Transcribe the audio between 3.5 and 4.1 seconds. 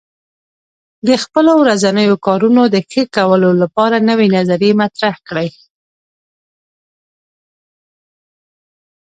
لپاره